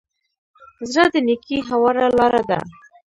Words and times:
زړه 0.91 1.05
د 1.13 1.15
نېکۍ 1.27 1.57
هواره 1.69 2.05
لاره 2.17 2.41
ده. 2.49 2.59